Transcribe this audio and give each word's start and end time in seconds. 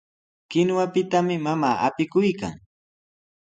Kinuwapitami 0.49 1.35
mamaa 1.45 1.81
apikuykan. 1.87 2.53